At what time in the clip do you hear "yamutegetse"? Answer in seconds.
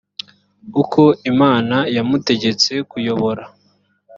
1.95-2.71